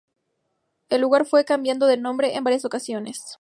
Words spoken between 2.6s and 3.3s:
ocasiones.